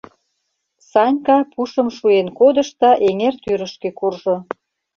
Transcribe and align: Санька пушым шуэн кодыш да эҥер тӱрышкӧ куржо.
Санька 0.89 1.37
пушым 1.51 1.87
шуэн 1.97 2.27
кодыш 2.39 2.69
да 2.81 2.91
эҥер 3.07 3.35
тӱрышкӧ 3.43 3.89
куржо. 3.99 4.35